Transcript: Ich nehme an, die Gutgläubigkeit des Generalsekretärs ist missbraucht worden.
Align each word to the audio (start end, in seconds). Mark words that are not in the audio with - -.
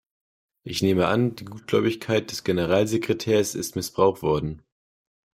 Ich 0.63 0.81
nehme 0.81 1.09
an, 1.09 1.35
die 1.35 1.45
Gutgläubigkeit 1.45 2.31
des 2.31 2.43
Generalsekretärs 2.43 3.53
ist 3.53 3.75
missbraucht 3.75 4.23
worden. 4.23 4.63